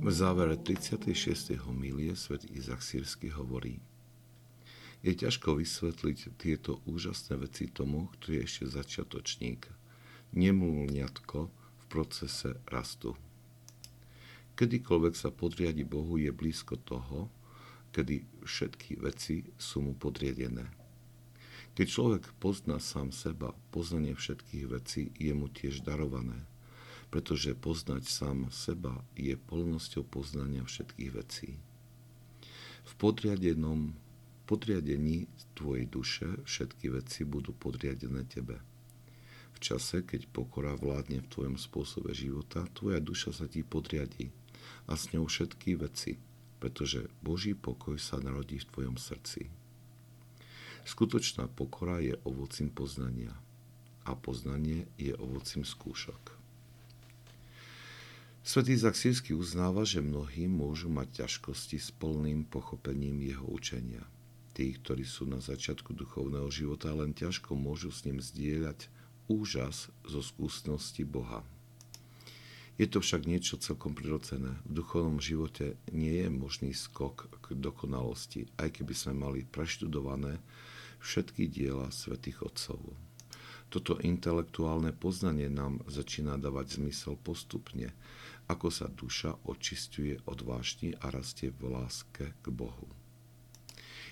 [0.00, 1.60] V závere 36.
[1.68, 3.84] homílie svätý Izak Sírsky hovorí
[5.04, 9.68] Je ťažko vysvetliť tieto úžasné veci tomu, ktorý je ešte začiatočník,
[10.32, 13.12] nemluvňatko v procese rastu.
[14.56, 17.28] Kedykoľvek sa podriadi Bohu, je blízko toho,
[17.92, 20.64] kedy všetky veci sú mu podriadené.
[21.76, 26.40] Keď človek pozná sám seba, poznanie všetkých vecí je mu tiež darované–
[27.10, 31.58] pretože poznať sám seba je polnosťou poznania všetkých vecí.
[32.86, 33.94] V podriadenom
[34.50, 38.58] podriadení tvojej duše všetky veci budú podriadené tebe.
[39.54, 44.34] V čase, keď pokora vládne v tvojom spôsobe života, tvoja duša sa ti podriadí
[44.90, 46.18] a s ňou všetky veci,
[46.58, 49.46] pretože Boží pokoj sa narodí v tvojom srdci.
[50.82, 53.36] Skutočná pokora je ovocím poznania
[54.02, 56.39] a poznanie je ovocím skúšok.
[58.50, 64.02] Svetý Zaksírsky uznáva, že mnohí môžu mať ťažkosti s plným pochopením jeho učenia.
[64.58, 68.90] Tí, ktorí sú na začiatku duchovného života, len ťažko môžu s ním zdieľať
[69.30, 71.46] úžas zo skúsenosti Boha.
[72.74, 74.58] Je to však niečo celkom prirodzené.
[74.66, 80.42] V duchovnom živote nie je možný skok k dokonalosti, aj keby sme mali preštudované
[80.98, 82.82] všetky diela svätých Otcov.
[83.70, 87.94] Toto intelektuálne poznanie nám začína dávať zmysel postupne,
[88.50, 92.90] ako sa duša očistuje od vášni a rastie v láske k Bohu.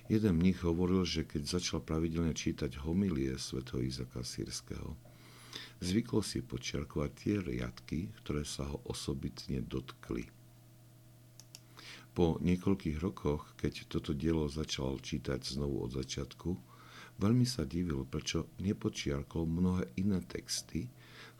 [0.06, 4.94] Jeden mních hovoril, že keď začal pravidelne čítať homilie svätého Izaka Sírskeho,
[5.82, 10.30] zvykol si počiarkovať tie riadky, ktoré sa ho osobitne dotkli.
[12.14, 16.50] Po niekoľkých rokoch, keď toto dielo začal čítať znovu od začiatku,
[17.18, 20.88] veľmi sa divil, prečo nepočiarkol mnohé iné texty,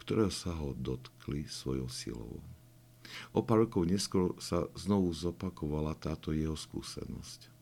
[0.03, 2.43] ktoré sa ho dotkli svojou silou.
[3.33, 7.59] O pár rokov neskôr sa znovu zopakovala táto jeho skúsenosť.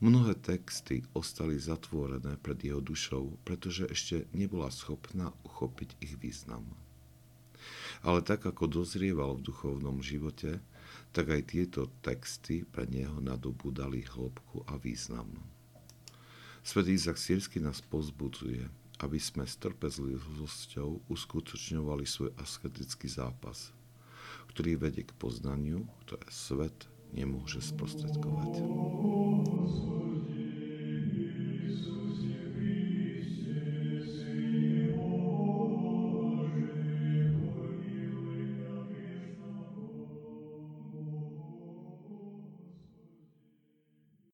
[0.00, 6.64] Mnohé texty ostali zatvorené pred jeho dušou, pretože ešte nebola schopná uchopiť ich význam.
[8.04, 10.60] Ale tak ako dozrieval v duchovnom živote,
[11.12, 15.28] tak aj tieto texty pre neho nadobudali hĺbku a význam.
[16.60, 18.68] Svetý Izak Sírsky nás pozbudzuje,
[19.00, 23.70] aby sme s trpezlivosťou uskutočňovali svoj asketický zápas–
[24.56, 28.64] ktorý vedie k poznaniu, ktoré svet nemôže sprostredkovať.